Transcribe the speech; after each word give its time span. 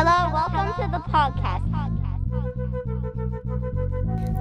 Hello, 0.00 0.30
welcome 0.32 0.70
to 0.80 0.86
the 0.92 1.02
podcast. 1.10 1.66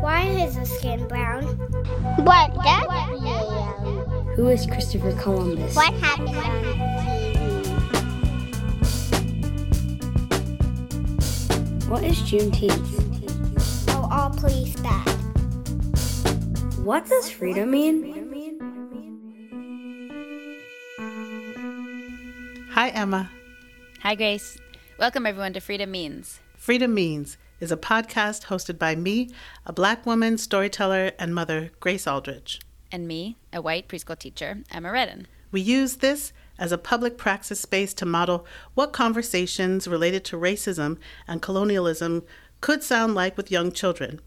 Why 0.04 0.22
is 0.22 0.56
the 0.56 0.66
skin 0.68 1.08
brown? 1.08 1.46
What 2.24 2.54
does 2.54 3.24
yellow? 3.26 4.06
Who 4.36 4.50
is 4.50 4.68
Christopher 4.68 5.14
Columbus? 5.14 5.76
What 5.76 5.96
happened 5.96 6.38
on 6.38 6.44
TV? 6.62 7.10
What 11.90 12.04
is 12.04 12.18
Juneteenth? 12.22 13.96
Oh, 13.96 14.08
all 14.12 14.30
police 14.30 14.76
bad. 14.82 15.10
What 16.86 17.08
does 17.08 17.32
freedom 17.32 17.72
mean? 17.72 18.14
Hi, 22.70 22.90
Emma. 22.90 23.32
Hi, 24.04 24.14
Grace. 24.14 24.60
Welcome, 25.00 25.28
everyone, 25.28 25.54
to 25.54 25.60
Freedom 25.60 25.92
Means. 25.92 26.40
Freedom 26.56 26.92
Means 26.92 27.38
is 27.60 27.72
a 27.72 27.78
podcast 27.78 28.46
hosted 28.46 28.80
by 28.80 28.96
me, 28.96 29.30
a 29.64 29.72
black 29.72 30.08
woman, 30.08 30.40
storyteller, 30.40 31.12
and 31.20 31.36
mother, 31.36 31.70
Grace 31.80 32.08
Aldridge. 32.08 32.60
And 32.92 33.08
me, 33.08 33.38
a 33.54 33.62
white 33.62 33.88
preschool 33.88 34.18
teacher, 34.18 34.64
Emma 34.72 34.92
Redden. 34.92 35.28
We 35.52 35.62
use 35.62 35.98
this 35.98 36.34
as 36.58 36.72
a 36.72 36.80
public 36.80 37.16
praxis 37.16 37.60
space 37.60 37.94
to 37.94 38.08
model 38.08 38.48
what 38.74 38.92
conversations 38.92 39.88
related 39.88 40.26
to 40.26 40.36
racism 40.36 40.98
and 41.28 41.44
colonialism 41.44 42.24
could 42.60 42.82
sound 42.82 43.14
like 43.14 43.38
with 43.38 43.52
young 43.52 43.72
children. 43.72 44.20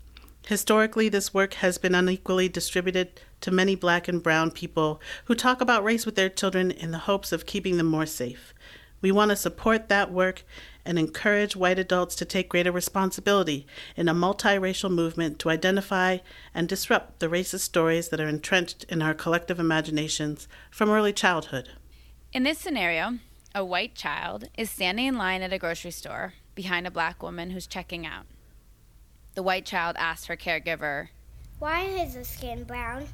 Historically, 0.47 1.09
this 1.09 1.35
work 1.35 1.55
has 1.55 1.79
been 1.79 1.97
unequally 1.97 2.49
distributed 2.49 3.21
to 3.41 3.51
many 3.51 3.75
black 3.75 4.07
and 4.07 4.23
brown 4.23 4.53
people 4.53 5.01
who 5.25 5.35
talk 5.35 5.61
about 5.61 5.83
race 5.83 6.07
with 6.07 6.15
their 6.15 6.29
children 6.29 6.71
in 6.71 6.93
the 6.93 6.99
hopes 6.99 7.33
of 7.33 7.45
keeping 7.45 7.77
them 7.77 7.87
more 7.87 8.07
safe. 8.07 8.55
We 9.03 9.13
want 9.13 9.31
to 9.31 9.37
support 9.37 9.89
that 9.89 10.13
work 10.13 10.45
and 10.85 10.99
encourage 10.99 11.57
white 11.57 11.79
adults 11.79 12.15
to 12.17 12.25
take 12.25 12.49
greater 12.49 12.73
responsibility 12.73 13.67
in 13.97 14.09
a 14.09 14.15
multiracial 14.15 14.91
movement 14.91 15.39
to 15.41 15.51
identify 15.51 16.19
and 16.55 16.69
disrupt 16.69 17.21
the 17.21 17.29
racist 17.29 17.61
stories 17.61 18.09
that 18.09 18.21
are 18.21 18.29
entrenched 18.29 18.85
in 18.85 19.03
our 19.03 19.15
collective 19.15 19.59
imaginations 19.59 20.49
from 20.71 20.91
early 20.91 21.13
childhood. 21.13 21.71
In 22.33 22.43
this 22.43 22.59
scenario, 22.59 23.19
a 23.55 23.65
white 23.65 23.95
child 23.95 24.49
is 24.57 24.71
standing 24.71 25.07
in 25.07 25.19
line 25.19 25.43
at 25.43 25.53
a 25.53 25.59
grocery 25.59 25.91
store 25.91 26.35
behind 26.55 26.87
a 26.87 26.91
black 26.91 27.23
woman 27.23 27.51
who's 27.51 27.67
checking 27.67 28.07
out. 28.07 28.27
The 29.35 29.43
white 29.43 29.65
child 29.65 29.97
asks 29.99 30.27
her 30.27 30.37
caregiver, 30.37 31.09
Why 31.59 31.85
is 31.85 32.15
the 32.15 32.25
skin 32.25 32.65
brown? 32.65 33.09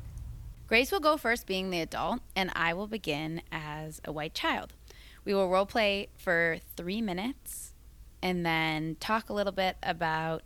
Grace 0.66 0.90
will 0.90 1.00
go 1.00 1.16
first, 1.16 1.46
being 1.46 1.70
the 1.70 1.80
adult, 1.80 2.20
and 2.34 2.50
I 2.56 2.74
will 2.74 2.88
begin 2.88 3.40
as 3.52 4.00
a 4.04 4.10
white 4.10 4.34
child. 4.34 4.72
We 5.26 5.34
will 5.34 5.48
role 5.50 5.66
play 5.66 6.08
for 6.16 6.58
three 6.76 7.02
minutes 7.02 7.74
and 8.22 8.46
then 8.46 8.96
talk 9.00 9.28
a 9.28 9.32
little 9.34 9.52
bit 9.52 9.76
about 9.82 10.42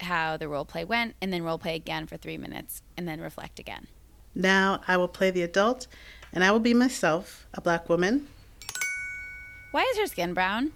how 0.00 0.36
the 0.36 0.48
role 0.48 0.64
play 0.64 0.84
went, 0.84 1.14
and 1.20 1.32
then 1.32 1.42
role 1.42 1.58
play 1.58 1.74
again 1.74 2.06
for 2.06 2.16
three 2.16 2.38
minutes 2.38 2.82
and 2.96 3.06
then 3.06 3.20
reflect 3.20 3.58
again. 3.58 3.88
Now 4.34 4.80
I 4.88 4.96
will 4.96 5.08
play 5.08 5.30
the 5.30 5.42
adult, 5.42 5.86
and 6.32 6.42
I 6.42 6.50
will 6.50 6.60
be 6.60 6.74
myself, 6.74 7.46
a 7.54 7.60
black 7.60 7.88
woman. 7.88 8.28
Why 9.72 9.82
is 9.92 9.98
her 9.98 10.06
skin 10.06 10.32
brown? 10.32 10.72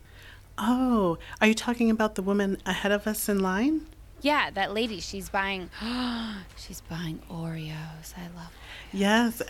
Oh, 0.56 1.18
are 1.40 1.46
you 1.46 1.54
talking 1.54 1.90
about 1.90 2.16
the 2.16 2.22
woman 2.22 2.58
ahead 2.66 2.90
of 2.90 3.06
us 3.06 3.28
in 3.28 3.40
line? 3.40 3.86
Yeah, 4.20 4.50
that 4.50 4.74
lady. 4.74 4.98
She's 4.98 5.28
buying. 5.28 5.70
she's 6.56 6.80
buying 6.80 7.20
Oreos. 7.30 8.14
I 8.16 8.26
love. 8.34 8.50
Oreos. 8.50 8.92
Yes, 8.92 9.42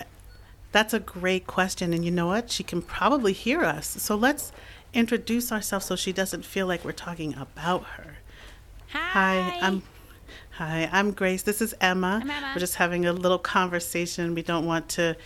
that's 0.78 0.94
a 0.94 1.00
great 1.00 1.44
question. 1.48 1.92
And 1.92 2.04
you 2.04 2.12
know 2.12 2.28
what? 2.28 2.52
She 2.52 2.62
can 2.62 2.82
probably 2.82 3.32
hear 3.32 3.64
us. 3.64 3.88
So 4.00 4.14
let's 4.14 4.52
introduce 4.94 5.50
ourselves 5.50 5.86
so 5.86 5.96
she 5.96 6.12
doesn't 6.12 6.44
feel 6.44 6.68
like 6.68 6.84
we're 6.84 6.92
talking 6.92 7.34
about 7.34 7.82
her. 7.96 8.18
Hi. 8.90 9.40
Hi, 9.40 9.58
I'm 9.60 9.82
Hi, 10.52 10.88
I'm 10.92 11.10
Grace. 11.10 11.42
This 11.42 11.60
is 11.60 11.74
Emma. 11.80 12.20
Emma. 12.22 12.52
We're 12.54 12.60
just 12.60 12.76
having 12.76 13.06
a 13.06 13.12
little 13.12 13.40
conversation. 13.40 14.36
We 14.36 14.42
don't 14.42 14.66
want 14.66 14.88
to, 14.90 15.16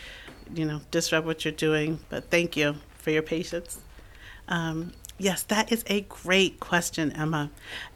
you 0.54 0.64
know, 0.64 0.80
disrupt 0.90 1.26
what 1.26 1.44
you're 1.44 1.52
doing, 1.52 1.98
but 2.08 2.30
thank 2.30 2.56
you 2.56 2.76
for 2.94 3.10
your 3.10 3.22
patience. 3.22 3.78
Um, 4.48 4.94
yes, 5.18 5.42
that 5.44 5.70
is 5.70 5.84
a 5.86 6.00
great 6.00 6.60
question, 6.60 7.12
Emma. 7.12 7.50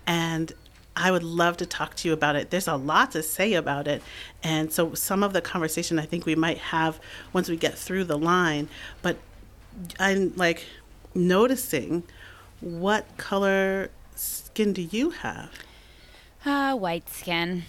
And 0.07 0.53
I 0.97 1.11
would 1.11 1.23
love 1.23 1.59
to 1.59 1.67
talk 1.67 1.95
to 1.97 2.09
you 2.09 2.15
about 2.15 2.37
it. 2.37 2.51
There's 2.51 2.67
a 2.67 2.77
lot 2.77 3.13
to 3.13 3.23
say 3.23 3.53
about 3.53 3.87
it. 3.87 4.03
And 4.43 4.73
so 4.73 4.95
some 4.95 5.23
of 5.23 5.35
the 5.35 5.43
conversation 5.43 5.99
I 5.99 6.07
think 6.07 6.25
we 6.25 6.35
might 6.35 6.59
have 6.59 6.99
once 7.35 7.51
we 7.51 7.57
get 7.57 7.77
through 7.77 8.05
the 8.05 8.17
line, 8.17 8.69
but 9.03 9.19
I'm 10.01 10.35
like 10.37 10.65
noticing 11.15 12.05
what 12.61 13.05
color 13.19 13.91
skin 14.15 14.73
do 14.73 14.83
you 14.83 15.11
have? 15.11 15.51
Ah, 16.47 16.75
white 16.75 17.11
skin. 17.11 17.65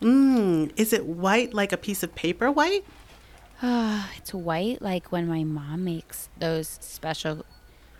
Mm, 0.00 0.72
is 0.76 0.92
it 0.92 1.04
white 1.04 1.52
like 1.52 1.72
a 1.72 1.76
piece 1.76 2.02
of 2.02 2.14
paper 2.14 2.50
white? 2.50 2.84
Ah, 3.62 4.10
it's 4.16 4.32
white 4.32 4.80
like 4.80 5.12
when 5.12 5.28
my 5.28 5.44
mom 5.44 5.84
makes 5.84 6.28
those 6.38 6.78
special 6.80 7.44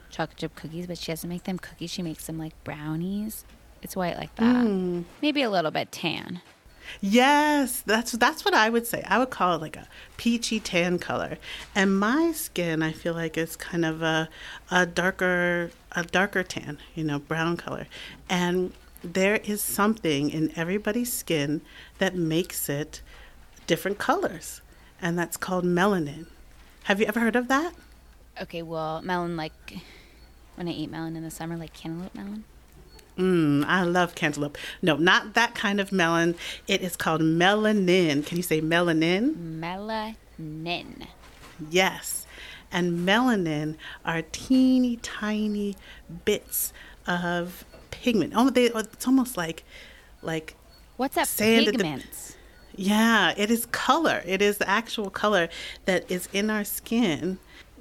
chocolate 0.08 0.38
chip 0.38 0.54
cookies, 0.54 0.86
but 0.86 0.96
she 0.96 1.12
doesn't 1.12 1.28
make 1.28 1.44
them 1.44 1.58
cookies. 1.58 1.90
She 1.90 2.02
makes 2.02 2.26
them 2.26 2.38
like 2.38 2.52
brownies. 2.64 3.44
It's 3.82 3.96
white 3.96 4.16
like 4.16 4.34
that. 4.36 4.66
Mm. 4.66 5.04
Maybe 5.22 5.42
a 5.42 5.50
little 5.50 5.70
bit 5.70 5.92
tan. 5.92 6.40
Yes, 7.00 7.82
that's 7.82 8.12
that's 8.12 8.44
what 8.44 8.54
I 8.54 8.70
would 8.70 8.86
say. 8.86 9.04
I 9.06 9.18
would 9.18 9.30
call 9.30 9.54
it 9.54 9.60
like 9.60 9.76
a 9.76 9.86
peachy 10.16 10.58
tan 10.58 10.98
color. 10.98 11.38
And 11.74 11.98
my 11.98 12.32
skin, 12.32 12.82
I 12.82 12.92
feel 12.92 13.14
like 13.14 13.36
is 13.36 13.56
kind 13.56 13.84
of 13.84 14.02
a 14.02 14.28
a 14.70 14.86
darker 14.86 15.70
a 15.92 16.02
darker 16.04 16.42
tan, 16.42 16.78
you 16.94 17.04
know, 17.04 17.18
brown 17.18 17.56
color. 17.56 17.86
And 18.28 18.72
there 19.02 19.36
is 19.36 19.62
something 19.62 20.30
in 20.30 20.52
everybody's 20.56 21.12
skin 21.12 21.60
that 21.98 22.16
makes 22.16 22.68
it 22.68 23.00
different 23.66 23.98
colors, 23.98 24.60
and 25.00 25.18
that's 25.18 25.36
called 25.36 25.64
melanin. 25.64 26.26
Have 26.84 27.00
you 27.00 27.06
ever 27.06 27.20
heard 27.20 27.36
of 27.36 27.48
that? 27.48 27.74
Okay, 28.40 28.62
well, 28.62 29.02
melon 29.02 29.36
like 29.36 29.78
when 30.56 30.68
I 30.68 30.72
eat 30.72 30.90
melon 30.90 31.16
in 31.16 31.22
the 31.22 31.30
summer, 31.30 31.56
like 31.56 31.74
cantaloupe 31.74 32.14
melon. 32.14 32.44
Mmm, 33.18 33.64
I 33.66 33.82
love 33.82 34.14
cantaloupe. 34.14 34.56
No, 34.80 34.96
not 34.96 35.34
that 35.34 35.54
kind 35.54 35.80
of 35.80 35.90
melon. 35.90 36.36
It 36.68 36.82
is 36.82 36.96
called 36.96 37.20
melanin. 37.20 38.24
Can 38.24 38.36
you 38.36 38.42
say 38.42 38.60
melanin? 38.60 39.58
Melanin. 39.58 41.08
Yes. 41.68 42.26
And 42.70 43.06
melanin 43.06 43.76
are 44.04 44.22
teeny 44.22 44.96
tiny 44.96 45.76
bits 46.24 46.72
of 47.06 47.64
pigment. 47.90 48.34
Oh, 48.36 48.50
they, 48.50 48.70
oh, 48.70 48.78
it's 48.78 49.06
almost 49.06 49.36
like, 49.36 49.64
like 50.22 50.54
What's 50.96 51.16
that 51.16 51.26
Sand 51.26 51.68
at 51.68 51.78
the- 51.78 52.02
yeah, 52.76 53.34
it 53.36 53.50
is 53.50 53.66
color. 53.66 54.22
It 54.24 54.40
is 54.40 54.58
the 54.58 54.68
actual 54.68 55.10
color 55.10 55.48
that 55.86 56.08
is 56.08 56.28
in 56.32 56.48
our 56.48 56.62
skin 56.62 57.38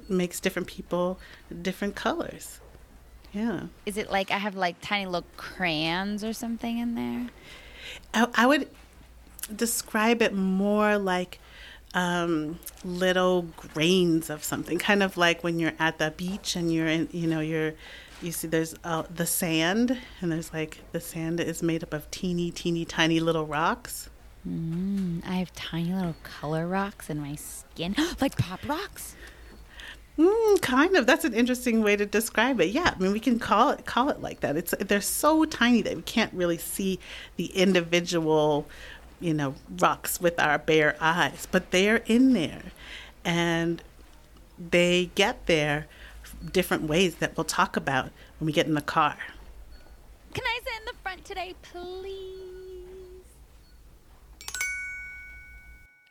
makes 0.08 0.40
different 0.40 0.66
people 0.66 1.20
different 1.62 1.94
colors. 1.94 2.60
Yeah. 3.32 3.62
Is 3.86 3.96
it 3.96 4.10
like 4.10 4.30
I 4.30 4.38
have 4.38 4.56
like 4.56 4.76
tiny 4.80 5.06
little 5.06 5.26
crayons 5.36 6.24
or 6.24 6.32
something 6.32 6.78
in 6.78 6.94
there? 6.94 7.28
I, 8.14 8.28
I 8.34 8.46
would 8.46 8.68
describe 9.54 10.22
it 10.22 10.34
more 10.34 10.98
like 10.98 11.38
um, 11.94 12.58
little 12.84 13.42
grains 13.56 14.30
of 14.30 14.44
something, 14.44 14.78
kind 14.78 15.02
of 15.02 15.16
like 15.16 15.42
when 15.42 15.58
you're 15.58 15.72
at 15.78 15.98
the 15.98 16.12
beach 16.16 16.56
and 16.56 16.72
you're 16.72 16.86
in, 16.86 17.08
you 17.12 17.26
know, 17.26 17.40
you're, 17.40 17.74
you 18.20 18.32
see 18.32 18.48
there's 18.48 18.74
uh, 18.84 19.04
the 19.14 19.26
sand, 19.26 19.98
and 20.20 20.32
there's 20.32 20.52
like 20.52 20.80
the 20.92 21.00
sand 21.00 21.40
is 21.40 21.62
made 21.62 21.82
up 21.82 21.92
of 21.92 22.10
teeny, 22.10 22.50
teeny, 22.50 22.84
tiny 22.84 23.20
little 23.20 23.46
rocks. 23.46 24.10
Mm, 24.46 25.26
I 25.26 25.34
have 25.34 25.52
tiny 25.54 25.92
little 25.92 26.16
color 26.22 26.66
rocks 26.66 27.10
in 27.10 27.20
my 27.20 27.34
skin, 27.36 27.94
like 28.20 28.36
pop 28.36 28.66
rocks. 28.68 29.14
Mm, 30.18 30.60
kind 30.60 30.96
of. 30.96 31.06
That's 31.06 31.24
an 31.24 31.32
interesting 31.32 31.82
way 31.82 31.94
to 31.94 32.04
describe 32.04 32.60
it. 32.60 32.70
Yeah, 32.70 32.92
I 32.94 32.98
mean, 32.98 33.12
we 33.12 33.20
can 33.20 33.38
call 33.38 33.70
it 33.70 33.86
call 33.86 34.08
it 34.08 34.20
like 34.20 34.40
that. 34.40 34.56
It's 34.56 34.74
they're 34.80 35.00
so 35.00 35.44
tiny 35.44 35.80
that 35.82 35.94
we 35.94 36.02
can't 36.02 36.32
really 36.34 36.58
see 36.58 36.98
the 37.36 37.46
individual, 37.46 38.66
you 39.20 39.32
know, 39.32 39.54
rocks 39.78 40.20
with 40.20 40.40
our 40.40 40.58
bare 40.58 40.96
eyes, 41.00 41.46
but 41.50 41.70
they're 41.70 42.02
in 42.06 42.32
there, 42.32 42.62
and 43.24 43.80
they 44.58 45.10
get 45.14 45.46
there 45.46 45.86
different 46.52 46.84
ways 46.84 47.16
that 47.16 47.36
we'll 47.36 47.44
talk 47.44 47.76
about 47.76 48.10
when 48.40 48.46
we 48.46 48.52
get 48.52 48.66
in 48.66 48.74
the 48.74 48.80
car. 48.80 49.16
Can 50.34 50.44
I 50.44 50.60
sit 50.64 50.80
in 50.80 50.84
the 50.86 50.94
front 51.00 51.24
today, 51.24 51.54
please? 51.62 52.34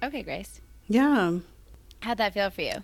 Okay, 0.02 0.24
Grace. 0.24 0.62
Yeah, 0.88 1.40
How'd 2.00 2.18
that 2.20 2.34
feel 2.34 2.50
for 2.50 2.62
you? 2.62 2.84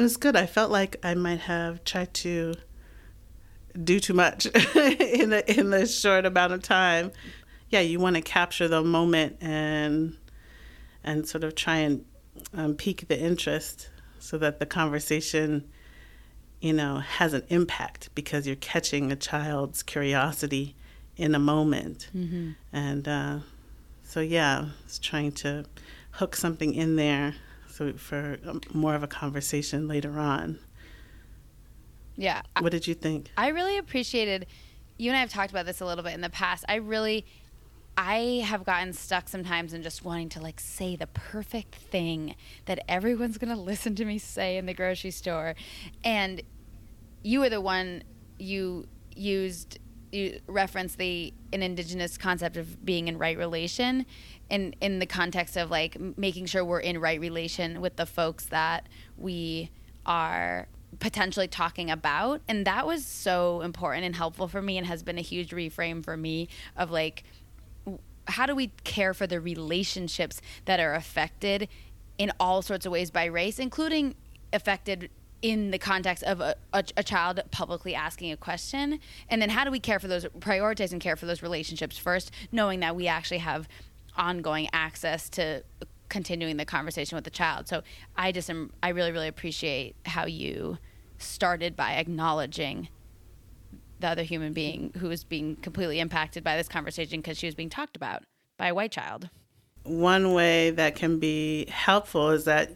It 0.00 0.02
was 0.02 0.16
good. 0.16 0.36
I 0.36 0.46
felt 0.46 0.70
like 0.70 0.96
I 1.02 1.14
might 1.14 1.40
have 1.40 1.84
tried 1.84 2.14
to 2.14 2.54
do 3.84 4.00
too 4.00 4.14
much 4.14 4.46
in 4.74 5.30
the 5.30 5.44
in 5.46 5.70
the 5.70 5.86
short 5.86 6.26
amount 6.26 6.52
of 6.52 6.62
time. 6.62 7.12
Yeah, 7.68 7.80
you 7.80 8.00
want 8.00 8.16
to 8.16 8.22
capture 8.22 8.66
the 8.66 8.82
moment 8.82 9.36
and 9.40 10.16
and 11.04 11.28
sort 11.28 11.44
of 11.44 11.54
try 11.54 11.76
and 11.76 12.04
um, 12.54 12.74
pique 12.74 13.08
the 13.08 13.18
interest 13.18 13.90
so 14.18 14.38
that 14.38 14.58
the 14.58 14.66
conversation 14.66 15.64
you 16.60 16.72
know, 16.74 16.98
has 16.98 17.32
an 17.32 17.42
impact 17.48 18.10
because 18.14 18.46
you're 18.46 18.56
catching 18.56 19.10
a 19.10 19.16
child's 19.16 19.82
curiosity 19.82 20.76
in 21.16 21.34
a 21.34 21.38
moment. 21.38 22.10
And 22.72 23.08
uh, 23.08 23.38
so, 24.04 24.20
yeah, 24.20 24.66
it's 24.84 24.98
trying 24.98 25.32
to 25.32 25.64
hook 26.12 26.36
something 26.36 26.74
in 26.74 26.96
there 26.96 27.34
so 27.80 27.94
for 27.94 28.38
um, 28.46 28.60
more 28.74 28.94
of 28.94 29.02
a 29.02 29.06
conversation 29.06 29.88
later 29.88 30.18
on. 30.18 30.58
Yeah. 32.16 32.42
What 32.58 32.72
did 32.72 32.86
you 32.86 32.92
think? 32.92 33.30
I 33.38 33.48
really 33.48 33.78
appreciated 33.78 34.46
you 34.98 35.10
and 35.10 35.16
I 35.16 35.20
have 35.20 35.30
talked 35.30 35.50
about 35.50 35.64
this 35.64 35.80
a 35.80 35.86
little 35.86 36.04
bit 36.04 36.12
in 36.12 36.20
the 36.20 36.28
past. 36.28 36.66
I 36.68 36.74
really 36.74 37.24
I 37.96 38.44
have 38.44 38.64
gotten 38.66 38.92
stuck 38.92 39.30
sometimes 39.30 39.72
in 39.72 39.82
just 39.82 40.04
wanting 40.04 40.28
to 40.30 40.40
like 40.40 40.60
say 40.60 40.94
the 40.94 41.06
perfect 41.06 41.74
thing 41.74 42.34
that 42.66 42.84
everyone's 42.86 43.38
going 43.38 43.54
to 43.56 43.60
listen 43.60 43.94
to 43.94 44.04
me 44.04 44.18
say 44.18 44.58
in 44.58 44.66
the 44.66 44.74
grocery 44.74 45.10
store. 45.10 45.54
And 46.04 46.42
you 47.22 47.40
were 47.40 47.48
the 47.48 47.62
one 47.62 48.02
you 48.38 48.88
used 49.16 49.78
you 50.12 50.40
reference 50.46 50.96
the 50.96 51.32
an 51.52 51.62
indigenous 51.62 52.18
concept 52.18 52.56
of 52.56 52.84
being 52.84 53.08
in 53.08 53.18
right 53.18 53.38
relation 53.38 54.06
in 54.48 54.74
in 54.80 54.98
the 54.98 55.06
context 55.06 55.56
of 55.56 55.70
like 55.70 55.96
making 56.16 56.46
sure 56.46 56.64
we're 56.64 56.80
in 56.80 56.98
right 56.98 57.20
relation 57.20 57.80
with 57.80 57.96
the 57.96 58.06
folks 58.06 58.46
that 58.46 58.88
we 59.16 59.70
are 60.06 60.66
potentially 60.98 61.46
talking 61.46 61.90
about. 61.90 62.40
And 62.48 62.66
that 62.66 62.86
was 62.86 63.06
so 63.06 63.60
important 63.60 64.04
and 64.04 64.16
helpful 64.16 64.48
for 64.48 64.60
me 64.60 64.76
and 64.76 64.86
has 64.86 65.02
been 65.02 65.18
a 65.18 65.22
huge 65.22 65.50
reframe 65.50 66.04
for 66.04 66.16
me 66.16 66.48
of 66.76 66.90
like 66.90 67.22
how 68.26 68.46
do 68.46 68.54
we 68.54 68.68
care 68.84 69.14
for 69.14 69.26
the 69.26 69.40
relationships 69.40 70.40
that 70.64 70.80
are 70.80 70.94
affected 70.94 71.68
in 72.18 72.32
all 72.38 72.62
sorts 72.62 72.86
of 72.86 72.92
ways 72.92 73.10
by 73.10 73.24
race 73.24 73.58
including 73.58 74.14
affected 74.52 75.10
in 75.42 75.70
the 75.70 75.78
context 75.78 76.22
of 76.24 76.40
a, 76.40 76.54
a, 76.72 76.84
a 76.96 77.02
child 77.02 77.40
publicly 77.50 77.94
asking 77.94 78.32
a 78.32 78.36
question. 78.36 79.00
And 79.28 79.40
then 79.40 79.50
how 79.50 79.64
do 79.64 79.70
we 79.70 79.80
care 79.80 79.98
for 79.98 80.08
those 80.08 80.24
prioritize 80.38 80.92
and 80.92 81.00
care 81.00 81.16
for 81.16 81.26
those 81.26 81.42
relationships 81.42 81.96
first 81.96 82.30
knowing 82.52 82.80
that 82.80 82.96
we 82.96 83.06
actually 83.06 83.38
have 83.38 83.68
ongoing 84.16 84.68
access 84.72 85.28
to 85.30 85.62
continuing 86.08 86.56
the 86.56 86.64
conversation 86.64 87.16
with 87.16 87.24
the 87.24 87.30
child? 87.30 87.68
So 87.68 87.82
i 88.16 88.32
just 88.32 88.50
am 88.50 88.70
i 88.82 88.88
really 88.88 89.12
really 89.12 89.28
appreciate 89.28 89.94
how 90.04 90.26
you 90.26 90.78
started 91.18 91.76
by 91.76 91.92
acknowledging 91.92 92.88
the 94.00 94.08
other 94.08 94.22
human 94.22 94.52
being 94.52 94.92
who 94.98 95.08
was 95.08 95.24
being 95.24 95.56
completely 95.56 96.00
impacted 96.00 96.42
by 96.42 96.56
this 96.56 96.68
conversation 96.68 97.20
because 97.20 97.38
she 97.38 97.46
was 97.46 97.54
being 97.54 97.70
talked 97.70 97.96
about 97.96 98.22
by 98.56 98.68
a 98.68 98.74
white 98.74 98.90
child. 98.90 99.28
One 99.84 100.32
way 100.34 100.70
that 100.70 100.96
can 100.96 101.18
be 101.18 101.66
helpful 101.70 102.30
is 102.30 102.44
that 102.44 102.70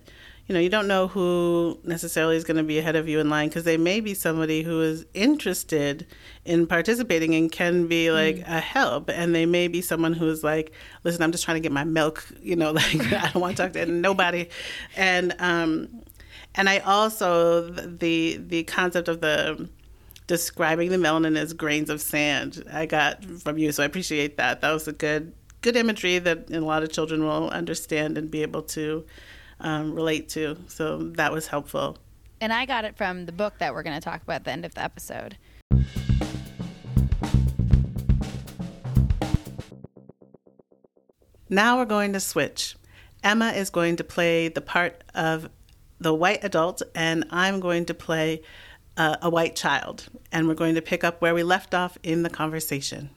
you 0.46 0.52
know 0.52 0.60
you 0.60 0.68
don't 0.68 0.86
know 0.86 1.08
who 1.08 1.78
necessarily 1.84 2.36
is 2.36 2.44
going 2.44 2.56
to 2.56 2.62
be 2.62 2.78
ahead 2.78 2.96
of 2.96 3.08
you 3.08 3.18
in 3.18 3.30
line 3.30 3.48
because 3.48 3.64
they 3.64 3.76
may 3.76 4.00
be 4.00 4.12
somebody 4.12 4.62
who 4.62 4.82
is 4.82 5.06
interested 5.14 6.06
in 6.44 6.66
participating 6.66 7.34
and 7.34 7.50
can 7.50 7.86
be 7.86 8.10
like 8.10 8.38
a 8.40 8.60
help. 8.60 9.08
And 9.08 9.34
they 9.34 9.46
may 9.46 9.68
be 9.68 9.80
someone 9.80 10.12
who's 10.12 10.44
like 10.44 10.72
listen 11.02 11.22
i'm 11.22 11.32
just 11.32 11.44
trying 11.44 11.56
to 11.56 11.60
get 11.60 11.72
my 11.72 11.84
milk 11.84 12.26
you 12.42 12.56
know 12.56 12.72
like 12.72 13.12
i 13.12 13.30
don't 13.30 13.40
want 13.40 13.56
to 13.56 13.62
talk 13.62 13.72
to 13.72 13.86
nobody. 13.86 14.48
And 14.96 15.34
um 15.38 16.02
and 16.54 16.68
i 16.68 16.78
also 16.78 17.70
the 17.70 18.36
the 18.36 18.64
concept 18.64 19.08
of 19.08 19.20
the 19.20 19.68
describing 20.26 20.90
the 20.90 20.96
melanin 20.96 21.36
as 21.36 21.52
grains 21.52 21.90
of 21.90 22.00
sand 22.00 22.64
i 22.72 22.86
got 22.86 23.22
from 23.24 23.58
you 23.58 23.70
so 23.72 23.82
i 23.82 23.86
appreciate 23.86 24.36
that. 24.36 24.60
That 24.60 24.72
was 24.72 24.88
a 24.88 24.92
good 24.92 25.32
good 25.62 25.76
imagery 25.76 26.18
that 26.18 26.50
a 26.50 26.60
lot 26.60 26.82
of 26.82 26.92
children 26.92 27.24
will 27.24 27.48
understand 27.48 28.18
and 28.18 28.30
be 28.30 28.42
able 28.42 28.62
to 28.62 29.06
um, 29.60 29.94
relate 29.94 30.28
to 30.28 30.56
so 30.68 30.98
that 30.98 31.32
was 31.32 31.46
helpful 31.46 31.98
and 32.40 32.52
i 32.52 32.66
got 32.66 32.84
it 32.84 32.96
from 32.96 33.26
the 33.26 33.32
book 33.32 33.54
that 33.58 33.74
we're 33.74 33.82
going 33.82 33.98
to 33.98 34.04
talk 34.04 34.22
about 34.22 34.36
at 34.36 34.44
the 34.44 34.50
end 34.50 34.64
of 34.64 34.74
the 34.74 34.82
episode 34.82 35.36
Now 41.54 41.76
we're 41.76 41.84
going 41.84 42.14
to 42.14 42.20
switch. 42.20 42.74
Emma 43.22 43.50
is 43.50 43.70
going 43.70 43.96
to 43.96 44.04
play 44.04 44.48
the 44.48 44.60
part 44.60 45.04
of 45.14 45.48
the 46.00 46.12
white 46.12 46.42
adult, 46.42 46.82
and 46.94 47.24
I'm 47.30 47.60
going 47.60 47.84
to 47.86 47.94
play 47.94 48.42
uh, 48.96 49.16
a 49.22 49.30
white 49.30 49.54
child. 49.54 50.08
And 50.32 50.48
we're 50.48 50.54
going 50.54 50.74
to 50.74 50.82
pick 50.82 51.04
up 51.04 51.20
where 51.20 51.34
we 51.34 51.42
left 51.42 51.74
off 51.74 51.96
in 52.02 52.24
the 52.24 52.30
conversation. 52.30 53.10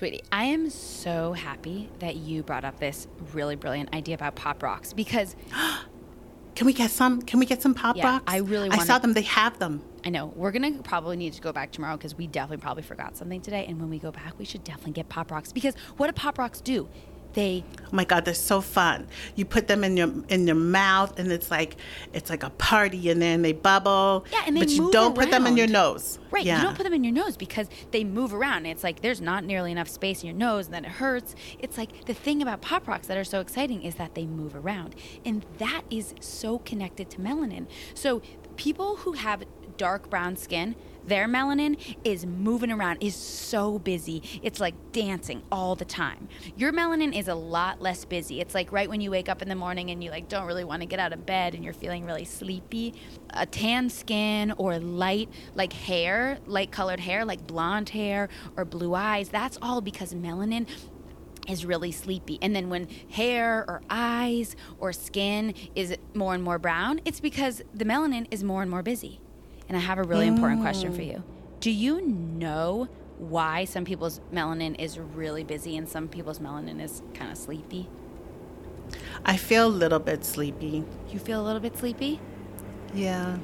Sweetie, 0.00 0.22
I 0.32 0.44
am 0.44 0.70
so 0.70 1.34
happy 1.34 1.90
that 1.98 2.16
you 2.16 2.42
brought 2.42 2.64
up 2.64 2.80
this 2.80 3.06
really 3.34 3.54
brilliant 3.54 3.94
idea 3.94 4.14
about 4.14 4.34
pop 4.34 4.62
rocks 4.62 4.94
because 4.94 5.36
Can 6.54 6.66
we 6.66 6.72
get 6.72 6.90
some? 6.90 7.20
Can 7.20 7.38
we 7.38 7.44
get 7.44 7.60
some 7.60 7.74
pop 7.74 7.96
Yeah, 7.96 8.12
rocks? 8.12 8.24
I 8.26 8.38
really 8.38 8.70
wanna- 8.70 8.80
I 8.80 8.84
saw 8.86 8.98
them. 8.98 9.12
They 9.12 9.22
have 9.22 9.58
them. 9.58 9.82
I 10.02 10.08
know 10.08 10.32
we're 10.34 10.52
gonna 10.52 10.82
probably 10.82 11.18
need 11.18 11.34
to 11.34 11.42
go 11.42 11.52
back 11.52 11.70
tomorrow 11.70 11.98
because 11.98 12.16
we 12.16 12.26
definitely 12.26 12.62
probably 12.62 12.82
forgot 12.82 13.14
something 13.14 13.42
today. 13.42 13.66
And 13.68 13.78
when 13.78 13.90
we 13.90 13.98
go 13.98 14.10
back, 14.10 14.38
we 14.38 14.46
should 14.46 14.64
definitely 14.64 14.92
get 14.92 15.10
pop 15.10 15.30
rocks 15.30 15.52
because 15.52 15.74
what 15.98 16.06
do 16.06 16.12
pop 16.14 16.38
rocks 16.38 16.62
do? 16.62 16.88
They 17.34 17.64
Oh 17.92 17.96
my 17.96 18.04
god, 18.04 18.24
they're 18.24 18.34
so 18.34 18.60
fun. 18.60 19.08
You 19.34 19.44
put 19.44 19.66
them 19.66 19.82
in 19.82 19.96
your 19.96 20.12
in 20.28 20.46
your 20.46 20.56
mouth, 20.56 21.18
and 21.18 21.32
it's 21.32 21.50
like 21.50 21.76
it's 22.12 22.30
like 22.30 22.44
a 22.44 22.50
party 22.50 23.10
in 23.10 23.18
there, 23.18 23.34
and 23.34 23.44
they 23.44 23.52
bubble. 23.52 24.24
Yeah, 24.30 24.44
and 24.46 24.56
they 24.56 24.60
but 24.60 24.68
you 24.68 24.92
don't 24.92 25.16
put 25.16 25.30
them 25.30 25.44
in 25.46 25.56
your 25.56 25.66
nose. 25.66 26.20
Right. 26.30 26.44
Yeah. 26.44 26.58
You 26.58 26.62
don't 26.62 26.76
put 26.76 26.84
them 26.84 26.94
in 26.94 27.02
your 27.02 27.12
nose 27.12 27.36
because 27.36 27.68
they 27.90 28.04
move 28.04 28.32
around. 28.32 28.66
It's 28.66 28.84
like 28.84 29.00
there's 29.02 29.20
not 29.20 29.44
nearly 29.44 29.72
enough 29.72 29.88
space 29.88 30.22
in 30.22 30.28
your 30.28 30.36
nose 30.36 30.66
and 30.66 30.74
then 30.74 30.84
it 30.84 30.92
hurts. 30.92 31.34
It's 31.58 31.76
like 31.76 32.04
the 32.04 32.14
thing 32.14 32.40
about 32.42 32.60
Pop 32.60 32.86
Rocks 32.86 33.08
that 33.08 33.16
are 33.16 33.24
so 33.24 33.40
exciting 33.40 33.82
is 33.82 33.96
that 33.96 34.14
they 34.14 34.26
move 34.26 34.54
around. 34.54 34.94
And 35.24 35.44
that 35.58 35.82
is 35.90 36.14
so 36.20 36.58
connected 36.60 37.10
to 37.10 37.18
melanin. 37.18 37.66
So 37.94 38.22
people 38.56 38.96
who 38.96 39.12
have 39.12 39.42
dark 39.80 40.10
brown 40.10 40.36
skin, 40.36 40.76
their 41.06 41.26
melanin 41.26 41.96
is 42.04 42.26
moving 42.26 42.70
around, 42.70 43.02
is 43.02 43.14
so 43.14 43.78
busy. 43.78 44.22
It's 44.42 44.60
like 44.60 44.74
dancing 44.92 45.42
all 45.50 45.74
the 45.74 45.86
time. 45.86 46.28
Your 46.54 46.70
melanin 46.70 47.18
is 47.18 47.28
a 47.28 47.34
lot 47.34 47.80
less 47.80 48.04
busy. 48.04 48.42
It's 48.42 48.54
like 48.54 48.72
right 48.72 48.90
when 48.90 49.00
you 49.00 49.10
wake 49.10 49.30
up 49.30 49.40
in 49.40 49.48
the 49.48 49.54
morning 49.54 49.90
and 49.90 50.04
you 50.04 50.10
like 50.10 50.28
don't 50.28 50.44
really 50.44 50.64
want 50.64 50.82
to 50.82 50.86
get 50.86 50.98
out 51.00 51.14
of 51.14 51.24
bed 51.24 51.54
and 51.54 51.64
you're 51.64 51.72
feeling 51.72 52.04
really 52.04 52.26
sleepy. 52.26 52.92
A 53.30 53.46
tan 53.46 53.88
skin 53.88 54.52
or 54.58 54.78
light 54.78 55.30
like 55.54 55.72
hair, 55.72 56.40
light 56.44 56.70
colored 56.70 57.00
hair, 57.00 57.24
like 57.24 57.46
blonde 57.46 57.88
hair 57.88 58.28
or 58.58 58.66
blue 58.66 58.94
eyes, 58.94 59.30
that's 59.30 59.56
all 59.62 59.80
because 59.80 60.12
melanin 60.12 60.68
is 61.48 61.64
really 61.64 61.90
sleepy. 61.90 62.38
And 62.42 62.54
then 62.54 62.68
when 62.68 62.86
hair 63.08 63.64
or 63.66 63.80
eyes 63.88 64.56
or 64.78 64.92
skin 64.92 65.54
is 65.74 65.96
more 66.12 66.34
and 66.34 66.44
more 66.44 66.58
brown, 66.58 67.00
it's 67.06 67.18
because 67.18 67.62
the 67.72 67.86
melanin 67.86 68.26
is 68.30 68.44
more 68.44 68.60
and 68.60 68.70
more 68.70 68.82
busy. 68.82 69.20
And 69.70 69.76
I 69.76 69.80
have 69.82 69.98
a 69.98 70.02
really 70.02 70.26
important 70.26 70.62
question 70.62 70.92
for 70.92 71.02
you. 71.02 71.22
Do 71.60 71.70
you 71.70 72.04
know 72.04 72.88
why 73.18 73.66
some 73.66 73.84
people's 73.84 74.20
melanin 74.34 74.74
is 74.80 74.98
really 74.98 75.44
busy 75.44 75.76
and 75.76 75.88
some 75.88 76.08
people's 76.08 76.40
melanin 76.40 76.82
is 76.82 77.02
kind 77.14 77.30
of 77.30 77.38
sleepy? 77.38 77.88
I 79.24 79.36
feel 79.36 79.68
a 79.68 79.70
little 79.70 80.00
bit 80.00 80.24
sleepy. 80.24 80.82
You 81.08 81.20
feel 81.20 81.40
a 81.40 81.44
little 81.46 81.60
bit 81.60 81.78
sleepy? 81.78 82.18
Yeah. 82.92 83.38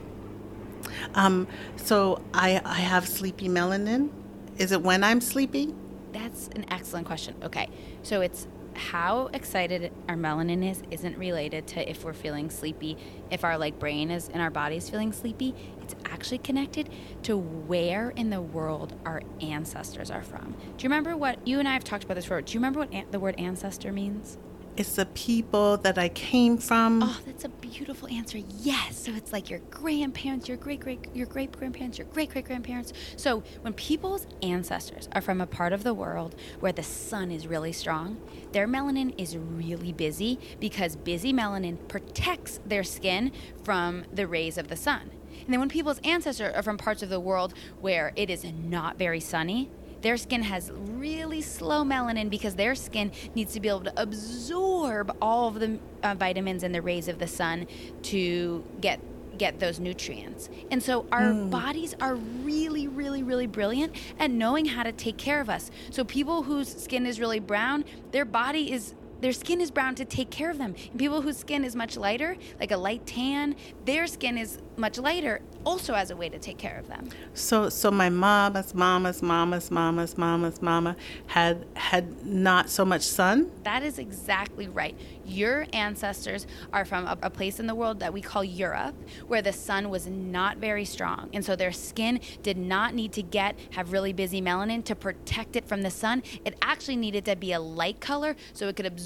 Um. 1.14 1.47
So 1.76 2.21
I 2.35 2.61
I 2.64 2.80
have 2.80 3.06
sleepy 3.06 3.49
melanin. 3.49 4.11
Is 4.59 4.73
it 4.73 4.83
when 4.83 5.04
I'm 5.04 5.21
sleepy? 5.21 5.76
That's 6.11 6.49
an 6.56 6.64
excellent 6.73 7.06
question. 7.06 7.37
Okay. 7.45 7.68
So 8.02 8.21
it's 8.21 8.49
how 8.76 9.28
excited 9.33 9.92
our 10.09 10.16
melanin 10.16 10.68
is 10.68 10.83
isn't 10.90 11.16
related 11.18 11.66
to 11.68 11.90
if 11.90 12.04
we're 12.04 12.12
feeling 12.12 12.50
sleepy, 12.50 12.97
if 13.30 13.45
our 13.45 13.59
like 13.59 13.78
brain 13.78 14.11
is 14.11 14.28
and 14.28 14.42
our 14.42 14.50
body 14.50 14.76
is 14.76 14.88
feeling 14.90 15.12
sleepy. 15.12 15.54
It's 15.83 15.95
actually 16.04 16.38
connected 16.38 16.88
to 17.25 17.37
where 17.37 18.11
in 18.11 18.30
the 18.30 18.40
world 18.40 18.95
our 19.04 19.23
ancestors 19.40 20.11
are 20.11 20.23
from. 20.23 20.52
Do 20.76 20.83
you 20.85 20.88
remember 20.88 21.16
what 21.16 21.47
you 21.47 21.59
and 21.59 21.68
I 21.68 21.73
have 21.73 21.85
talked 21.85 22.04
about 22.04 22.14
this 22.14 22.25
before? 22.25 22.42
Do 22.42 22.52
you 22.52 22.59
remember 22.61 22.80
what 22.80 22.92
an- 22.92 23.06
the 23.11 23.21
word 23.21 23.35
ancestor 23.38 23.92
means? 23.92 24.38
It's 24.76 24.97
the 24.97 25.06
people 25.06 25.78
that 25.78 25.97
I 25.97 26.11
came 26.11 26.59
from. 26.59 27.02
Oh, 27.02 27.18
that's 27.25 27.45
a 27.45 27.49
beautiful 27.49 28.09
answer. 28.09 28.38
Yes. 28.61 28.99
So 28.99 29.12
it's 29.12 29.33
like 29.33 29.49
your 29.49 29.61
grandparents, 29.71 30.49
your 30.49 30.59
great 30.59 30.80
great 30.80 31.06
your 31.14 31.26
great 31.26 31.50
grandparents, 31.52 31.97
your 31.97 32.06
great 32.09 32.30
great 32.30 32.45
grandparents. 32.45 32.92
So 33.16 33.42
when 33.62 33.73
people's 33.73 34.26
ancestors 34.42 35.09
are 35.12 35.23
from 35.23 35.40
a 35.40 35.47
part 35.47 35.73
of 35.73 35.83
the 35.83 35.95
world 35.95 36.35
where 36.61 36.73
the 36.73 36.83
sun 36.83 37.30
is 37.30 37.47
really 37.47 37.73
strong, 37.73 38.18
their 38.52 38.68
melanin 38.68 39.14
is 39.16 39.37
really 39.37 39.95
busy 39.95 40.38
because 40.61 40.95
busy 40.95 41.33
melanin 41.33 41.78
protects 41.88 42.61
their 42.66 42.85
skin 42.85 43.33
from 43.64 44.04
the 44.12 44.26
rays 44.26 44.59
of 44.59 44.68
the 44.68 44.76
sun. 44.76 45.11
And 45.45 45.52
then 45.54 45.61
when 45.61 45.71
people's 45.71 46.00
ancestors 46.04 46.54
are 46.54 46.62
from 46.62 46.76
parts 46.76 47.02
of 47.02 47.09
the 47.09 47.21
world 47.21 47.54
where 47.80 48.12
it 48.14 48.28
is 48.28 48.45
not 48.45 48.99
very 48.99 49.21
sunny, 49.21 49.71
their 50.03 50.17
skin 50.17 50.43
has 50.43 50.71
really 50.73 51.43
slow 51.43 51.85
melanin 51.85 52.31
because 52.31 52.55
their 52.55 52.75
skin 52.75 53.11
needs 53.35 53.53
to 53.55 53.61
be 53.61 53.69
able 53.69 53.81
to 53.81 54.00
absorb 54.00 55.17
all 55.21 55.49
of 55.49 55.55
the 55.61 55.79
uh, 56.03 56.15
vitamins 56.15 56.62
and 56.62 56.75
the 56.75 56.83
rays 56.83 57.09
of 57.09 57.19
the 57.19 57.26
sun 57.26 57.67
to 58.03 58.65
get 58.81 59.00
get 59.38 59.61
those 59.61 59.79
nutrients. 59.79 60.49
And 60.71 60.83
so 60.83 61.05
our 61.12 61.35
bodies 61.35 61.95
are 62.00 62.15
really 62.15 62.88
really 62.88 63.23
really 63.23 63.47
brilliant 63.47 63.95
at 64.19 64.31
knowing 64.31 64.65
how 64.65 64.83
to 64.83 64.93
take 64.93 65.19
care 65.19 65.41
of 65.41 65.50
us. 65.50 65.71
So 65.91 66.05
people 66.05 66.43
whose 66.43 66.69
skin 66.83 67.07
is 67.07 67.21
really 67.21 67.41
brown, 67.41 67.85
their 68.12 68.25
body 68.25 68.73
is 68.73 68.95
their 69.20 69.32
skin 69.32 69.61
is 69.61 69.70
brown 69.70 69.94
to 69.96 70.04
take 70.04 70.30
care 70.30 70.50
of 70.50 70.58
them. 70.58 70.75
And 70.90 70.99
people 70.99 71.23
whose 71.23 71.37
skin 71.37 71.64
is 71.64 71.75
much 71.75 71.96
lighter, 71.96 72.37
like 72.61 72.70
a 72.70 72.76
light 72.76 73.06
tan, 73.06 73.56
their 73.85 74.06
skin 74.06 74.37
is 74.37 74.58
much 74.76 74.99
lighter, 74.99 75.40
also 75.64 75.94
as 75.94 76.11
a 76.11 76.16
way 76.16 76.28
to 76.28 76.38
take 76.38 76.58
care 76.58 76.78
of 76.78 76.87
them. 76.87 77.08
So, 77.32 77.68
so 77.70 77.90
my 77.90 78.11
mama's 78.11 78.75
mama's 78.75 79.23
mama's 79.23 79.70
mama's 79.70 80.18
mama's 80.18 80.61
mama 80.61 80.96
had 81.26 81.64
had 81.75 82.26
not 82.26 82.68
so 82.68 82.85
much 82.85 83.02
sun. 83.02 83.50
That 83.62 83.82
is 83.82 83.99
exactly 83.99 84.68
right. 84.68 84.96
Your 85.25 85.66
ancestors 85.73 86.46
are 86.73 86.85
from 86.85 87.06
a, 87.06 87.18
a 87.23 87.30
place 87.30 87.58
in 87.58 87.66
the 87.66 87.75
world 87.75 88.00
that 88.00 88.12
we 88.12 88.20
call 88.20 88.44
Europe, 88.44 88.94
where 89.26 89.42
the 89.42 89.52
sun 89.52 89.88
was 89.88 90.06
not 90.06 90.58
very 90.58 90.85
strong, 90.85 91.30
and 91.32 91.44
so 91.44 91.56
their 91.56 91.73
skin 91.73 92.20
did 92.42 92.58
not 92.58 92.94
need 92.94 93.12
to 93.12 93.23
get 93.23 93.58
have 93.70 93.92
really 93.92 94.12
busy 94.12 94.42
melanin 94.42 94.85
to 94.85 94.94
protect 94.94 95.56
it 95.56 95.66
from 95.66 95.82
the 95.82 95.90
sun. 95.90 96.23
It 96.44 96.56
actually 96.61 96.96
needed 96.96 97.25
to 97.25 97.37
be 97.37 97.52
a 97.52 97.61
light 97.61 98.00
color 98.00 98.37
so 98.52 98.68
it 98.68 98.76
could 98.76 98.87
absorb 98.87 99.06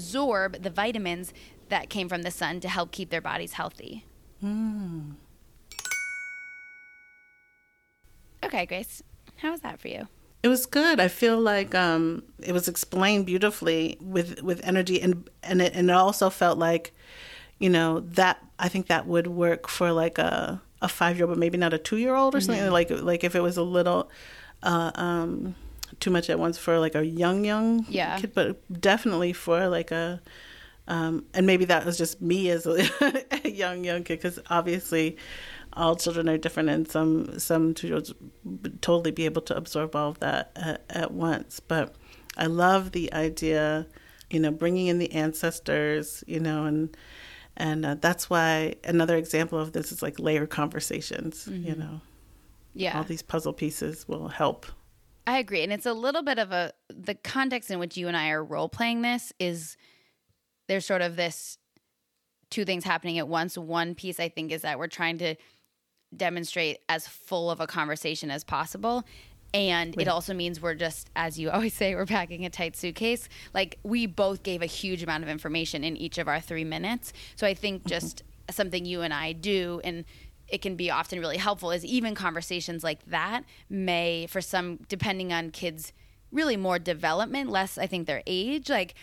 the 0.59 0.69
vitamins 0.69 1.33
that 1.69 1.89
came 1.89 2.09
from 2.09 2.23
the 2.23 2.31
sun 2.31 2.59
to 2.59 2.69
help 2.69 2.91
keep 2.91 3.09
their 3.09 3.21
bodies 3.21 3.53
healthy. 3.53 4.05
Okay, 8.43 8.65
Grace, 8.65 9.03
how 9.37 9.51
was 9.51 9.61
that 9.61 9.79
for 9.79 9.87
you? 9.87 10.07
It 10.43 10.47
was 10.47 10.65
good. 10.65 10.99
I 10.99 11.07
feel 11.07 11.39
like 11.39 11.75
um, 11.75 12.23
it 12.39 12.51
was 12.51 12.67
explained 12.67 13.27
beautifully 13.27 13.97
with 14.01 14.41
with 14.41 14.59
energy, 14.63 14.99
and 14.99 15.29
and 15.43 15.61
it, 15.61 15.73
and 15.75 15.89
it 15.89 15.93
also 15.93 16.29
felt 16.31 16.57
like, 16.57 16.93
you 17.59 17.69
know, 17.69 17.99
that 17.99 18.43
I 18.57 18.67
think 18.67 18.87
that 18.87 19.05
would 19.05 19.27
work 19.27 19.67
for 19.67 19.91
like 19.91 20.17
a 20.17 20.61
a 20.81 20.87
five 20.87 21.17
year 21.17 21.25
old, 21.25 21.35
but 21.35 21.39
maybe 21.39 21.59
not 21.59 21.73
a 21.73 21.77
two 21.77 21.97
year 21.97 22.15
old 22.15 22.33
or 22.33 22.41
something. 22.41 22.71
Like 22.71 22.89
like 22.89 23.23
if 23.23 23.35
it 23.35 23.41
was 23.41 23.57
a 23.57 23.63
little. 23.63 24.09
Uh, 24.63 24.91
um, 24.93 25.55
too 26.01 26.09
much 26.11 26.29
at 26.29 26.37
once 26.39 26.57
for 26.57 26.77
like 26.79 26.95
a 26.95 27.05
young 27.05 27.45
young 27.45 27.85
Yeah. 27.89 28.17
kid, 28.19 28.33
but 28.33 28.81
definitely 28.81 29.31
for 29.33 29.67
like 29.69 29.91
a 29.91 30.21
um, 30.87 31.25
and 31.33 31.45
maybe 31.45 31.65
that 31.65 31.85
was 31.85 31.97
just 31.97 32.21
me 32.21 32.49
as 32.49 32.65
a, 32.65 32.83
a 33.45 33.49
young 33.63 33.83
young 33.85 34.03
kid 34.03 34.17
because 34.19 34.39
obviously 34.49 35.15
all 35.73 35.95
children 35.95 36.27
are 36.27 36.37
different 36.37 36.69
and 36.69 36.89
some 36.91 37.39
some 37.39 37.73
two 37.73 37.87
year 37.87 37.95
olds 37.97 38.13
would 38.43 38.81
totally 38.81 39.11
be 39.11 39.23
able 39.25 39.41
to 39.43 39.55
absorb 39.55 39.95
all 39.95 40.09
of 40.09 40.19
that 40.19 40.51
at, 40.55 40.83
at 40.89 41.11
once 41.13 41.61
but 41.61 41.95
i 42.35 42.45
love 42.45 42.91
the 42.91 43.13
idea 43.13 43.87
you 44.29 44.39
know 44.39 44.51
bringing 44.51 44.87
in 44.87 44.97
the 44.97 45.09
ancestors 45.13 46.23
you 46.27 46.39
know 46.41 46.65
and 46.65 46.97
and 47.55 47.85
uh, 47.85 47.95
that's 48.01 48.29
why 48.29 48.73
another 48.83 49.15
example 49.15 49.59
of 49.59 49.71
this 49.71 49.91
is 49.93 50.01
like 50.01 50.19
layer 50.19 50.45
conversations 50.47 51.47
you 51.47 51.75
know 51.75 52.01
Yeah. 52.73 52.97
all 52.97 53.03
these 53.05 53.21
puzzle 53.21 53.53
pieces 53.53 54.07
will 54.09 54.27
help 54.29 54.65
I 55.27 55.39
agree. 55.39 55.63
And 55.63 55.71
it's 55.71 55.85
a 55.85 55.93
little 55.93 56.23
bit 56.23 56.39
of 56.39 56.51
a 56.51 56.73
the 56.89 57.15
context 57.15 57.69
in 57.71 57.79
which 57.79 57.97
you 57.97 58.07
and 58.07 58.17
I 58.17 58.29
are 58.31 58.43
role 58.43 58.69
playing 58.69 59.01
this 59.01 59.31
is 59.39 59.77
there's 60.67 60.85
sort 60.85 61.01
of 61.01 61.15
this 61.15 61.57
two 62.49 62.65
things 62.65 62.83
happening 62.83 63.17
at 63.17 63.27
once. 63.27 63.57
One 63.57 63.95
piece 63.95 64.19
I 64.19 64.29
think 64.29 64.51
is 64.51 64.63
that 64.63 64.77
we're 64.77 64.87
trying 64.87 65.17
to 65.19 65.35
demonstrate 66.15 66.79
as 66.89 67.07
full 67.07 67.49
of 67.49 67.59
a 67.59 67.67
conversation 67.67 68.29
as 68.29 68.43
possible. 68.43 69.03
And 69.53 69.99
it 69.99 70.07
also 70.07 70.33
means 70.33 70.61
we're 70.61 70.75
just, 70.75 71.09
as 71.15 71.37
you 71.37 71.49
always 71.51 71.73
say, 71.73 71.95
we're 71.95 72.05
packing 72.05 72.45
a 72.45 72.49
tight 72.49 72.75
suitcase. 72.75 73.27
Like 73.53 73.79
we 73.83 74.05
both 74.05 74.43
gave 74.43 74.61
a 74.61 74.67
huge 74.67 75.03
amount 75.03 75.23
of 75.23 75.29
information 75.29 75.83
in 75.83 75.97
each 75.97 76.17
of 76.17 76.27
our 76.27 76.39
three 76.39 76.63
minutes. 76.63 77.13
So 77.35 77.45
I 77.47 77.53
think 77.53 77.81
mm-hmm. 77.81 77.89
just 77.89 78.23
something 78.49 78.85
you 78.85 79.01
and 79.01 79.13
I 79.13 79.33
do, 79.33 79.81
and 79.83 80.05
it 80.51 80.61
can 80.61 80.75
be 80.75 80.91
often 80.91 81.19
really 81.19 81.37
helpful, 81.37 81.71
is 81.71 81.85
even 81.85 82.13
conversations 82.15 82.83
like 82.83 83.05
that 83.05 83.43
may, 83.69 84.27
for 84.27 84.41
some, 84.41 84.79
depending 84.89 85.31
on 85.33 85.51
kids, 85.51 85.93
really 86.31 86.57
more 86.57 86.79
development, 86.79 87.49
less, 87.49 87.77
I 87.77 87.87
think, 87.87 88.07
their 88.07 88.21
age. 88.27 88.69
Like, 88.69 88.95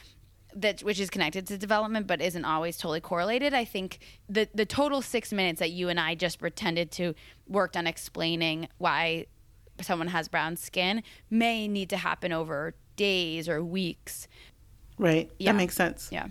that 0.55 0.81
which 0.83 0.99
is 0.99 1.11
connected 1.11 1.47
to 1.47 1.59
development 1.59 2.07
but 2.07 2.23
isn't 2.23 2.45
always 2.45 2.79
totally 2.79 3.01
correlated. 3.01 3.53
I 3.53 3.65
think 3.67 3.99
the 4.29 4.49
the 4.55 4.65
total 4.65 5.03
6 5.03 5.33
minutes 5.33 5.59
that 5.61 5.71
you 5.71 5.91
and 5.91 6.01
I 6.01 6.15
just 6.15 6.39
pretended 6.39 6.91
to 6.93 7.15
worked 7.47 7.77
on 7.77 7.87
explaining 7.87 8.69
why 8.79 9.27
someone 9.83 10.09
has 10.09 10.27
brown 10.27 10.57
skin 10.57 11.03
may 11.31 11.69
need 11.69 11.91
to 11.91 11.99
happen 11.99 12.33
over 12.33 12.75
days 12.97 13.47
or 13.49 13.63
weeks. 13.63 14.27
right 14.97 15.31
Yeah. 15.39 15.53
that 15.53 15.59
makes 15.59 15.75
sense 15.75 16.09
Yeah. 16.11 16.29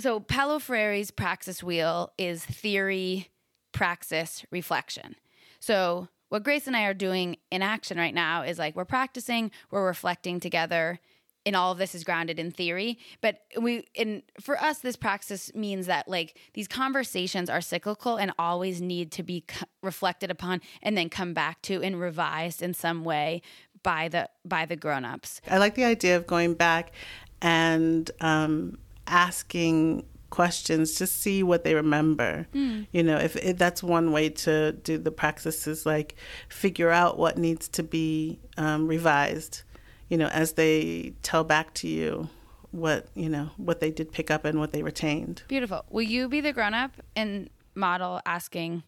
So 0.00 0.18
Paulo 0.18 0.58
Freire's 0.58 1.10
praxis 1.10 1.62
wheel 1.62 2.12
is 2.18 2.44
theory, 2.44 3.28
praxis, 3.72 4.44
reflection. 4.50 5.16
So 5.58 6.08
what 6.28 6.44
Grace 6.44 6.66
and 6.66 6.76
I 6.76 6.84
are 6.84 6.94
doing 6.94 7.36
in 7.50 7.62
action 7.62 7.98
right 7.98 8.14
now 8.14 8.42
is 8.42 8.58
like 8.58 8.76
we're 8.76 8.84
practicing, 8.84 9.50
we're 9.70 9.86
reflecting 9.86 10.40
together. 10.40 11.00
And 11.46 11.56
all 11.56 11.72
of 11.72 11.78
this 11.78 11.94
is 11.94 12.04
grounded 12.04 12.38
in 12.38 12.50
theory, 12.50 12.98
but 13.22 13.40
we 13.58 13.86
and 13.96 14.22
for 14.38 14.60
us 14.60 14.80
this 14.80 14.94
praxis 14.94 15.50
means 15.54 15.86
that 15.86 16.06
like 16.06 16.36
these 16.52 16.68
conversations 16.68 17.48
are 17.48 17.62
cyclical 17.62 18.16
and 18.16 18.30
always 18.38 18.82
need 18.82 19.10
to 19.12 19.22
be 19.22 19.44
reflected 19.82 20.30
upon 20.30 20.60
and 20.82 20.98
then 20.98 21.08
come 21.08 21.32
back 21.32 21.62
to 21.62 21.82
and 21.82 21.98
revised 21.98 22.60
in 22.60 22.74
some 22.74 23.04
way 23.04 23.40
by 23.82 24.06
the 24.06 24.28
by 24.44 24.66
the 24.66 24.76
grown-ups. 24.76 25.40
I 25.48 25.56
like 25.56 25.76
the 25.76 25.84
idea 25.84 26.14
of 26.18 26.26
going 26.26 26.52
back 26.52 26.92
and 27.40 28.10
um, 28.20 28.76
asking 29.06 30.04
questions 30.30 30.94
to 30.94 31.06
see 31.06 31.42
what 31.42 31.64
they 31.64 31.74
remember. 31.74 32.46
You 32.52 33.02
know, 33.02 33.18
if, 33.18 33.36
if 33.36 33.58
that's 33.58 33.82
one 33.82 34.12
way 34.12 34.28
to 34.30 34.72
do 34.72 34.96
the 34.98 35.10
praxis 35.10 35.66
is 35.66 35.84
like 35.84 36.14
figure 36.48 36.90
out 36.90 37.18
what 37.18 37.36
needs 37.36 37.68
to 37.70 37.82
be 37.82 38.38
um, 38.56 38.86
revised. 38.86 39.62
You 40.08 40.16
know, 40.16 40.26
as 40.28 40.52
they 40.54 41.12
tell 41.22 41.44
back 41.44 41.74
to 41.74 41.88
you 41.88 42.28
what 42.72 43.08
you 43.14 43.28
know 43.28 43.50
what 43.56 43.80
they 43.80 43.90
did 43.90 44.12
pick 44.12 44.30
up 44.30 44.44
and 44.44 44.58
what 44.58 44.72
they 44.72 44.82
retained. 44.82 45.42
Beautiful. 45.48 45.84
Will 45.90 46.02
you 46.02 46.28
be 46.28 46.40
the 46.40 46.52
grown 46.52 46.74
up 46.74 46.92
and 47.16 47.50
model 47.74 48.20
asking 48.26 48.82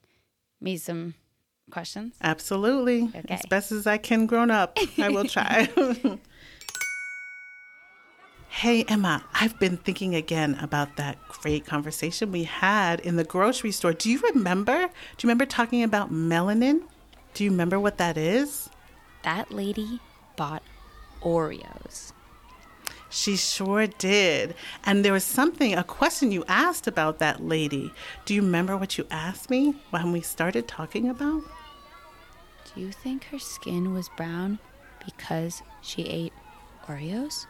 me 0.60 0.76
some 0.76 1.14
questions? 1.70 2.14
Absolutely, 2.22 3.04
Okay. 3.14 3.34
as 3.34 3.42
best 3.46 3.72
as 3.72 3.86
I 3.86 3.98
can, 3.98 4.26
grown 4.26 4.50
up. 4.50 4.78
I 4.98 5.08
will 5.08 5.24
try. 5.24 5.68
Hey, 8.54 8.84
Emma, 8.84 9.24
I've 9.34 9.58
been 9.58 9.78
thinking 9.78 10.14
again 10.14 10.56
about 10.60 10.94
that 10.96 11.18
great 11.26 11.66
conversation 11.66 12.30
we 12.30 12.44
had 12.44 13.00
in 13.00 13.16
the 13.16 13.24
grocery 13.24 13.72
store. 13.72 13.92
Do 13.92 14.08
you 14.08 14.20
remember? 14.20 14.72
Do 14.72 14.86
you 14.86 15.26
remember 15.26 15.46
talking 15.46 15.82
about 15.82 16.12
melanin? 16.12 16.82
Do 17.34 17.42
you 17.42 17.50
remember 17.50 17.80
what 17.80 17.98
that 17.98 18.16
is? 18.16 18.68
That 19.24 19.50
lady 19.50 19.98
bought 20.36 20.62
Oreos. 21.22 22.12
She 23.08 23.36
sure 23.36 23.88
did. 23.88 24.54
And 24.84 25.04
there 25.04 25.14
was 25.14 25.24
something, 25.24 25.74
a 25.74 25.82
question 25.82 26.30
you 26.30 26.44
asked 26.46 26.86
about 26.86 27.18
that 27.18 27.42
lady. 27.42 27.90
Do 28.26 28.34
you 28.34 28.42
remember 28.42 28.76
what 28.76 28.96
you 28.96 29.06
asked 29.10 29.50
me 29.50 29.74
when 29.90 30.12
we 30.12 30.20
started 30.20 30.68
talking 30.68 31.08
about? 31.08 31.42
Do 32.72 32.80
you 32.80 32.92
think 32.92 33.24
her 33.24 33.40
skin 33.40 33.92
was 33.92 34.08
brown 34.10 34.60
because 35.04 35.62
she 35.80 36.02
ate 36.02 36.34
Oreos? 36.86 37.46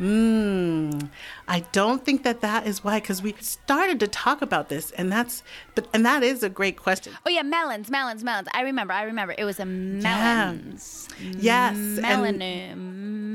Hmm. 0.00 0.98
I 1.46 1.60
don't 1.72 2.02
think 2.06 2.22
that 2.22 2.40
that 2.40 2.66
is 2.66 2.82
why, 2.82 3.00
because 3.00 3.20
we 3.20 3.34
started 3.40 4.00
to 4.00 4.08
talk 4.08 4.40
about 4.40 4.70
this, 4.70 4.92
and 4.92 5.12
that's, 5.12 5.42
but 5.74 5.86
and 5.92 6.06
that 6.06 6.22
is 6.22 6.42
a 6.42 6.48
great 6.48 6.78
question. 6.78 7.12
Oh 7.26 7.28
yeah, 7.28 7.42
melons, 7.42 7.90
melons, 7.90 8.24
melons. 8.24 8.48
I 8.54 8.62
remember. 8.62 8.94
I 8.94 9.02
remember. 9.02 9.34
It 9.36 9.44
was 9.44 9.60
a 9.60 9.66
melons. 9.66 11.06
Yes, 11.20 11.76
and- 11.76 12.00
Melanin. 12.40 12.76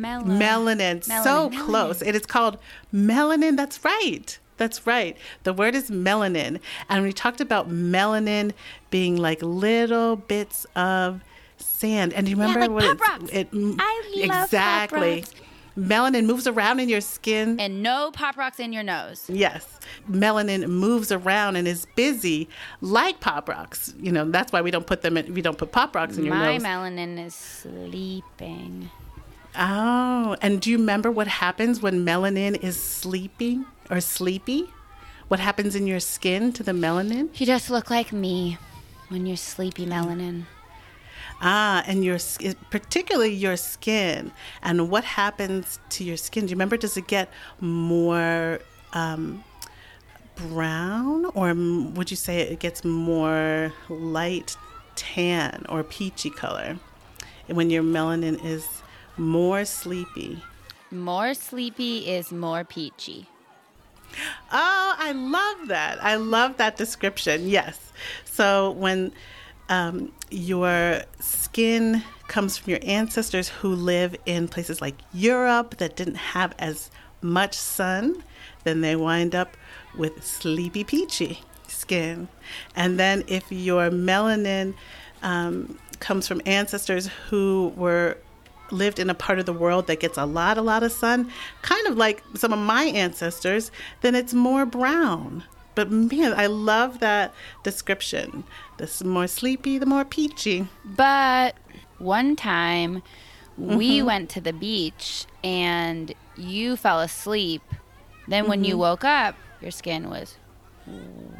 Melon. 0.01 0.39
Melanin, 0.39 1.03
so 1.03 1.49
Melanin, 1.51 1.65
close. 1.65 2.01
It 2.01 2.15
is 2.15 2.25
called 2.25 2.57
melanin. 2.93 3.57
That's 3.57 3.83
right. 3.85 4.37
That's 4.57 4.87
right. 4.87 5.15
The 5.43 5.53
word 5.53 5.75
is 5.75 5.91
melanin, 5.91 6.59
and 6.89 7.03
we 7.03 7.13
talked 7.13 7.41
about 7.41 7.69
melanin 7.69 8.53
being 8.89 9.17
like 9.17 9.41
little 9.43 10.15
bits 10.15 10.65
of 10.75 11.21
sand. 11.57 12.13
And 12.13 12.25
do 12.25 12.31
you 12.31 12.37
remember 12.37 12.61
like 12.61 12.71
what 12.71 12.97
Pop 12.97 13.21
it's- 13.21 13.21
Rocks. 13.21 13.33
It, 13.33 13.49
I 13.79 14.11
love 14.15 14.29
Pop 14.29 14.43
exactly. 14.45 15.15
Rocks. 15.21 15.33
Melanin 15.77 16.25
moves 16.25 16.47
around 16.47 16.79
in 16.79 16.87
your 16.87 17.01
skin. 17.01 17.59
And 17.59 17.83
no 17.83 18.11
pop 18.13 18.37
rocks 18.37 18.59
in 18.59 18.71
your 18.71 18.83
nose. 18.83 19.25
Yes. 19.27 19.67
Melanin 20.09 20.67
moves 20.67 21.11
around 21.11 21.57
and 21.57 21.67
is 21.67 21.85
busy 21.95 22.47
like 22.81 23.19
pop 23.19 23.49
rocks. 23.49 23.93
You 23.99 24.11
know, 24.11 24.29
that's 24.31 24.53
why 24.53 24.61
we 24.61 24.71
don't 24.71 24.87
put 24.87 25.01
them 25.01 25.17
in, 25.17 25.33
we 25.33 25.41
don't 25.41 25.57
put 25.57 25.71
pop 25.71 25.95
rocks 25.95 26.17
in 26.17 26.25
your 26.25 26.33
My 26.33 26.53
nose. 26.53 26.63
My 26.63 26.69
melanin 26.69 27.25
is 27.25 27.35
sleeping. 27.35 28.89
oh, 29.57 30.35
and 30.41 30.61
do 30.61 30.69
you 30.71 30.77
remember 30.77 31.11
what 31.11 31.27
happens 31.27 31.81
when 31.81 32.05
melanin 32.05 32.61
is 32.63 32.81
sleeping 32.81 33.65
or 33.89 33.99
sleepy? 33.99 34.69
What 35.27 35.39
happens 35.39 35.75
in 35.75 35.87
your 35.87 35.99
skin 35.99 36.53
to 36.53 36.63
the 36.63 36.71
melanin? 36.71 37.29
You 37.39 37.45
just 37.45 37.69
look 37.69 37.89
like 37.89 38.13
me 38.13 38.57
when 39.09 39.25
you're 39.25 39.37
sleepy 39.37 39.85
melanin. 39.85 40.45
Ah, 41.41 41.83
and 41.85 42.03
your 42.03 42.17
particularly 42.69 43.33
your 43.33 43.57
skin 43.57 44.31
and 44.63 44.89
what 44.89 45.03
happens 45.03 45.79
to 45.89 46.03
your 46.03 46.17
skin. 46.17 46.45
Do 46.45 46.51
you 46.51 46.55
remember? 46.55 46.77
Does 46.77 46.97
it 46.97 47.07
get 47.07 47.29
more 47.59 48.59
um, 48.93 49.43
brown, 50.35 51.25
or 51.25 51.53
would 51.53 52.09
you 52.09 52.17
say 52.17 52.41
it 52.41 52.59
gets 52.59 52.83
more 52.83 53.73
light 53.89 54.55
tan 54.95 55.65
or 55.67 55.83
peachy 55.83 56.29
color 56.29 56.79
when 57.47 57.69
your 57.69 57.83
melanin 57.83 58.43
is 58.43 58.65
more 59.17 59.65
sleepy? 59.65 60.41
More 60.91 61.33
sleepy 61.33 62.07
is 62.07 62.31
more 62.31 62.63
peachy. 62.63 63.27
Oh, 64.51 64.95
I 64.97 65.11
love 65.11 65.67
that. 65.67 66.01
I 66.03 66.15
love 66.15 66.57
that 66.57 66.77
description. 66.77 67.49
Yes. 67.49 67.91
So 68.23 68.71
when 68.71 69.11
um, 69.69 70.11
your 70.29 71.01
skin 71.19 72.03
comes 72.27 72.57
from 72.57 72.71
your 72.71 72.79
ancestors 72.83 73.49
who 73.49 73.69
live 73.69 74.15
in 74.25 74.47
places 74.47 74.81
like 74.81 74.95
Europe 75.13 75.77
that 75.77 75.95
didn't 75.95 76.15
have 76.15 76.53
as 76.59 76.89
much 77.21 77.55
sun, 77.55 78.23
then 78.63 78.81
they 78.81 78.95
wind 78.95 79.35
up 79.35 79.55
with 79.97 80.23
sleepy 80.23 80.83
peachy 80.83 81.41
skin. 81.67 82.27
And 82.75 82.99
then 82.99 83.23
if 83.27 83.51
your 83.51 83.89
melanin 83.89 84.75
um, 85.23 85.77
comes 85.99 86.27
from 86.27 86.41
ancestors 86.45 87.09
who 87.29 87.73
were 87.75 88.17
lived 88.71 88.99
in 88.99 89.09
a 89.09 89.13
part 89.13 89.39
of 89.39 89.45
the 89.45 89.53
world 89.53 89.87
that 89.87 89.99
gets 89.99 90.17
a 90.17 90.25
lot, 90.25 90.57
a 90.57 90.61
lot 90.61 90.83
of 90.83 90.91
sun, 90.91 91.31
kind 91.61 91.87
of 91.87 91.97
like 91.97 92.23
some 92.35 92.51
of 92.51 92.59
my 92.59 92.85
ancestors, 92.85 93.71
then 94.01 94.15
it's 94.15 94.33
more 94.33 94.65
brown. 94.65 95.43
But 95.75 95.91
man, 95.91 96.33
I 96.33 96.47
love 96.47 96.99
that 96.99 97.33
description. 97.63 98.45
The 98.77 99.03
more 99.05 99.27
sleepy, 99.27 99.77
the 99.77 99.85
more 99.85 100.05
peachy. 100.05 100.67
But 100.83 101.55
one 101.97 102.35
time 102.35 103.03
we 103.57 103.97
mm-hmm. 103.97 104.07
went 104.07 104.29
to 104.31 104.41
the 104.41 104.53
beach 104.53 105.25
and 105.43 106.13
you 106.35 106.75
fell 106.75 106.99
asleep. 107.01 107.61
Then 108.27 108.47
when 108.47 108.63
you 108.63 108.73
mm-hmm. 108.73 108.79
woke 108.79 109.03
up, 109.03 109.35
your 109.61 109.71
skin 109.71 110.09
was 110.09 110.37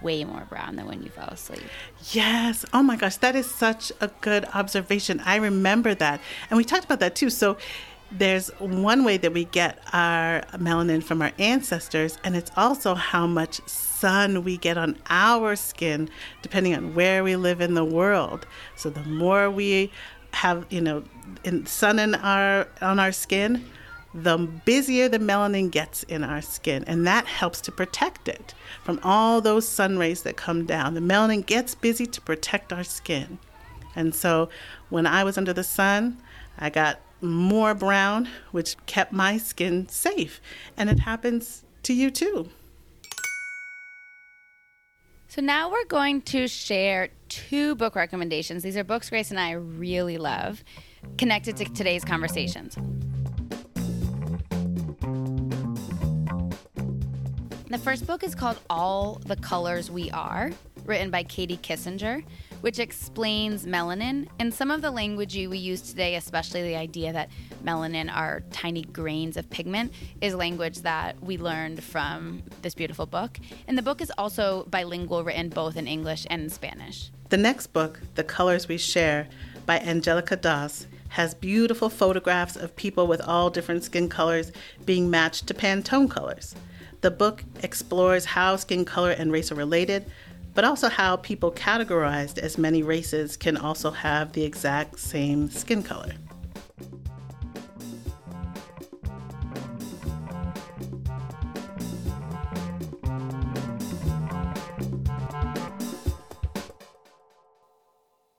way 0.01 0.23
more 0.23 0.45
brown 0.49 0.75
than 0.75 0.85
when 0.87 1.03
you 1.03 1.09
fell 1.09 1.27
asleep. 1.27 1.63
Yes. 2.11 2.65
Oh 2.73 2.81
my 2.81 2.95
gosh, 2.95 3.17
that 3.17 3.35
is 3.35 3.49
such 3.49 3.91
a 4.01 4.07
good 4.21 4.45
observation. 4.53 5.19
I 5.25 5.35
remember 5.37 5.93
that. 5.95 6.19
And 6.49 6.57
we 6.57 6.63
talked 6.63 6.85
about 6.85 6.99
that 6.99 7.15
too. 7.15 7.29
So 7.29 7.57
there's 8.11 8.49
one 8.59 9.03
way 9.03 9.17
that 9.17 9.33
we 9.33 9.45
get 9.45 9.79
our 9.91 10.41
melanin 10.53 11.03
from 11.03 11.21
our 11.21 11.31
ancestors, 11.39 12.17
and 12.23 12.35
it's 12.35 12.51
also 12.55 12.93
how 12.93 13.25
much 13.27 13.61
sun 13.67 14.43
we 14.43 14.57
get 14.57 14.77
on 14.77 14.97
our 15.09 15.55
skin, 15.55 16.09
depending 16.41 16.75
on 16.75 16.93
where 16.93 17.23
we 17.23 17.35
live 17.35 17.61
in 17.61 17.73
the 17.73 17.85
world. 17.85 18.45
So 18.75 18.89
the 18.89 19.03
more 19.03 19.49
we 19.49 19.91
have, 20.31 20.65
you 20.69 20.81
know, 20.81 21.03
in 21.43 21.65
sun 21.65 21.97
in 21.97 22.15
our 22.15 22.67
on 22.81 22.99
our 22.99 23.11
skin, 23.11 23.65
the 24.13 24.37
busier 24.37 25.09
the 25.09 25.19
melanin 25.19 25.71
gets 25.71 26.03
in 26.03 26.23
our 26.23 26.41
skin, 26.41 26.83
and 26.85 27.05
that 27.07 27.25
helps 27.25 27.59
to 27.61 27.71
protect 27.71 28.27
it 28.27 28.53
from 28.83 28.99
all 29.03 29.41
those 29.41 29.67
sun 29.67 29.97
rays 29.97 30.21
that 30.23 30.37
come 30.37 30.65
down. 30.65 30.93
The 30.93 31.01
melanin 31.01 31.45
gets 31.45 31.73
busy 31.75 32.05
to 32.05 32.21
protect 32.21 32.71
our 32.71 32.83
skin. 32.83 33.39
And 33.95 34.13
so 34.13 34.49
when 34.89 35.07
I 35.07 35.23
was 35.23 35.37
under 35.37 35.53
the 35.53 35.63
sun, 35.63 36.21
I 36.57 36.69
got 36.69 36.99
more 37.21 37.73
brown, 37.73 38.27
which 38.51 38.75
kept 38.85 39.11
my 39.11 39.37
skin 39.37 39.87
safe. 39.87 40.41
And 40.77 40.89
it 40.89 40.99
happens 40.99 41.63
to 41.83 41.93
you 41.93 42.11
too. 42.11 42.49
So 45.27 45.41
now 45.41 45.69
we're 45.69 45.85
going 45.85 46.21
to 46.21 46.47
share 46.47 47.09
two 47.27 47.75
book 47.75 47.95
recommendations. 47.95 48.63
These 48.63 48.77
are 48.77 48.85
books 48.85 49.09
Grace 49.09 49.31
and 49.31 49.39
I 49.39 49.51
really 49.51 50.17
love, 50.17 50.63
connected 51.17 51.57
to 51.57 51.65
today's 51.65 52.05
conversations. 52.05 52.77
The 57.69 57.77
first 57.77 58.07
book 58.07 58.23
is 58.23 58.33
called 58.33 58.59
All 58.69 59.19
the 59.25 59.35
Colors 59.35 59.91
We 59.91 60.09
Are, 60.11 60.51
written 60.85 61.09
by 61.09 61.23
Katie 61.23 61.57
Kissinger, 61.57 62.23
which 62.61 62.79
explains 62.79 63.65
melanin 63.65 64.27
and 64.39 64.53
some 64.53 64.71
of 64.71 64.81
the 64.81 64.91
language 64.91 65.35
we 65.35 65.57
use 65.57 65.81
today, 65.81 66.15
especially 66.15 66.61
the 66.63 66.75
idea 66.75 67.13
that 67.13 67.29
melanin 67.63 68.13
are 68.13 68.41
tiny 68.51 68.83
grains 68.83 69.37
of 69.37 69.49
pigment, 69.49 69.91
is 70.21 70.33
language 70.35 70.79
that 70.79 71.21
we 71.21 71.37
learned 71.37 71.83
from 71.83 72.43
this 72.61 72.73
beautiful 72.73 73.05
book. 73.05 73.39
And 73.67 73.77
the 73.77 73.81
book 73.81 74.01
is 74.01 74.11
also 74.17 74.65
bilingual, 74.69 75.23
written 75.23 75.49
both 75.49 75.77
in 75.77 75.87
English 75.87 76.25
and 76.29 76.43
in 76.43 76.49
Spanish. 76.49 77.11
The 77.29 77.37
next 77.37 77.67
book, 77.67 77.99
The 78.15 78.23
Colors 78.23 78.67
We 78.67 78.77
Share, 78.77 79.27
by 79.65 79.79
Angelica 79.79 80.35
Dass, 80.35 80.87
has 81.09 81.33
beautiful 81.33 81.89
photographs 81.89 82.55
of 82.55 82.75
people 82.75 83.07
with 83.07 83.21
all 83.21 83.49
different 83.49 83.83
skin 83.83 84.09
colors 84.09 84.51
being 84.85 85.09
matched 85.09 85.47
to 85.47 85.53
Pantone 85.53 86.09
colors. 86.09 86.55
The 87.01 87.11
book 87.11 87.43
explores 87.61 88.25
how 88.25 88.55
skin 88.55 88.83
color 88.83 89.11
and 89.11 89.31
race 89.31 89.51
are 89.51 89.55
related, 89.55 90.05
but 90.55 90.63
also 90.65 90.89
how 90.89 91.17
people 91.17 91.51
categorized 91.51 92.39
as 92.39 92.57
many 92.57 92.81
races 92.81 93.37
can 93.37 93.57
also 93.57 93.91
have 93.91 94.31
the 94.31 94.43
exact 94.43 94.99
same 94.99 95.51
skin 95.51 95.83
color. 95.83 96.13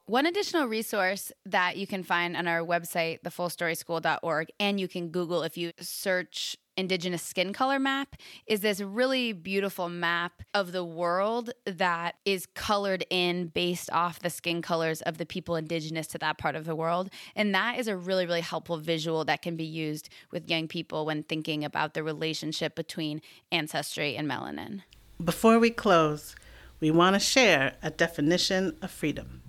One 0.09 0.25
additional 0.25 0.67
resource 0.67 1.33
that 1.47 1.77
you 1.77 1.87
can 1.89 2.05
find 2.05 2.37
on 2.37 2.47
our 2.47 2.61
website, 2.61 3.23
thefullstoryschool.org, 3.23 4.49
and 4.61 4.79
you 4.79 4.87
can 4.87 5.09
Google 5.09 5.43
if 5.43 5.59
you 5.59 5.73
search 5.81 6.57
Indigenous 6.77 7.23
skin 7.23 7.53
color 7.53 7.81
map, 7.81 8.15
is 8.47 8.61
this 8.61 8.81
really 8.81 9.33
beautiful 9.33 9.89
map 9.89 10.43
of 10.55 10.71
the 10.71 10.85
world 10.85 11.51
that 11.65 12.17
is 12.25 12.47
colored 12.55 13.05
in 13.11 13.49
based 13.49 13.91
off 13.91 14.21
the 14.21 14.31
skin 14.31 14.63
colors 14.63 15.03
of 15.03 15.19
the 15.19 15.27
people 15.27 15.57
indigenous 15.57 16.07
to 16.09 16.19
that 16.19 16.39
part 16.39 16.55
of 16.55 16.67
the 16.67 16.77
world. 16.77 17.11
And 17.35 17.53
that 17.55 17.79
is 17.79 17.89
a 17.89 17.97
really, 17.97 18.27
really 18.27 18.43
helpful 18.43 18.77
visual 18.77 19.25
that 19.25 19.43
can 19.43 19.57
be 19.57 19.65
used 19.65 20.09
with 20.31 20.49
young 20.49 20.69
people 20.69 21.07
when 21.07 21.23
thinking 21.23 21.65
about 21.65 21.95
the 21.95 22.03
relationship 22.05 22.77
between 22.77 23.23
ancestry 23.51 24.15
and 24.15 24.31
melanin. 24.31 24.83
Before 25.25 25.59
we 25.59 25.71
close, 25.71 26.37
we 26.79 26.91
want 26.91 27.15
to 27.15 27.21
share 27.21 27.75
a 27.83 27.91
definition 27.91 28.77
of 28.83 28.91
freedom. 28.91 29.43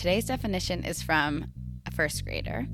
Today's 0.00 0.24
definition 0.24 0.82
is 0.86 1.02
from 1.02 1.52
a 1.84 1.90
first 1.90 2.24
grader. 2.24 2.66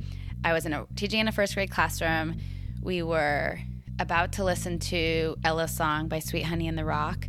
I 0.45 0.53
was 0.53 0.65
in 0.65 0.73
a, 0.73 0.87
teaching 0.95 1.19
in 1.19 1.27
a 1.27 1.33
first 1.33 1.55
grade 1.55 1.73
classroom. 1.73 2.37
We 2.81 3.03
were 3.03 3.59
about 3.99 4.31
to 4.35 4.45
listen 4.45 4.79
to 4.79 5.35
Ella's 5.43 5.77
song 5.77 6.07
by 6.07 6.21
Sweet 6.21 6.45
Honey 6.45 6.69
in 6.69 6.77
the 6.77 6.85
Rock, 6.85 7.27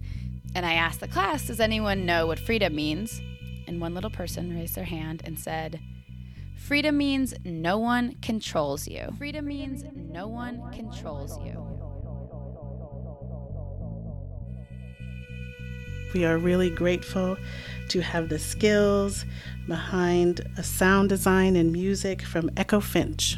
and 0.53 0.67
I 0.67 0.73
asked 0.73 0.99
the 0.99 1.07
class, 1.07 1.47
Does 1.47 1.59
anyone 1.59 2.05
know 2.05 2.27
what 2.27 2.37
freedom 2.37 2.75
means? 2.75 3.19
And 3.65 3.81
one 3.81 3.95
little 3.95 4.11
person 4.11 4.55
raised 4.55 4.75
their 4.75 4.83
hand 4.83 5.23
and 5.25 5.39
said, 5.39 5.79
Freedom 6.55 6.95
means 6.95 7.33
no 7.43 7.79
one 7.79 8.17
controls 8.21 8.87
you. 8.87 9.07
Freedom 9.17 9.47
means 9.47 9.83
no 9.95 10.27
one 10.27 10.61
controls 10.73 11.39
you. 11.43 11.76
We 16.13 16.25
are 16.25 16.37
really 16.37 16.69
grateful 16.69 17.37
to 17.89 18.01
have 18.01 18.29
the 18.29 18.39
skills 18.39 19.25
behind 19.67 20.41
a 20.57 20.63
sound 20.63 21.09
design 21.09 21.55
and 21.55 21.71
music 21.71 22.21
from 22.21 22.49
Echo 22.57 22.79
Finch. 22.79 23.37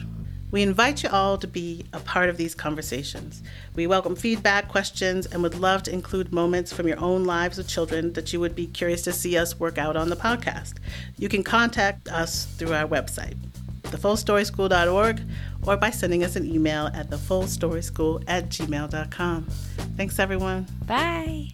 We 0.52 0.64
invite 0.64 1.04
you 1.04 1.10
all 1.10 1.38
to 1.38 1.48
be 1.48 1.86
a 1.94 2.00
part 2.00 2.30
of 2.30 2.38
these 2.38 2.56
conversations. 2.56 3.44
We 3.76 3.86
welcome 3.86 4.16
feedback, 4.16 4.68
questions, 4.68 5.28
and 5.28 5.44
would 5.44 5.54
love 5.54 5.84
to 5.84 5.94
include 5.94 6.34
moments 6.34 6.74
from 6.74 6.88
your 6.88 7.00
own 7.00 7.24
lives 7.24 7.58
with 7.58 7.68
children 7.68 8.14
that 8.14 8.34
you 8.34 8.40
would 8.40 8.56
be 8.56 8.66
curious 8.66 9.04
to 9.04 9.14
see 9.14 9.38
us 9.38 9.60
work 9.60 9.78
out 9.78 9.96
on 9.96 10.10
the 10.10 10.16
podcast. 10.16 10.76
You 11.18 11.30
can 11.30 11.44
contact 11.44 12.08
us 12.10 12.46
through 12.58 12.74
our 12.74 12.88
website, 12.88 13.38
thefullstoryschool.org, 13.84 15.22
or 15.68 15.78
by 15.78 15.92
sending 15.92 16.24
us 16.24 16.36
an 16.36 16.46
email 16.48 16.88
at 16.96 17.12
thefullstoryschool 17.12 18.24
at 18.28 18.50
gmail.com. 18.50 19.44
Thanks, 19.98 20.18
everyone. 20.18 20.66
Bye. 20.88 21.50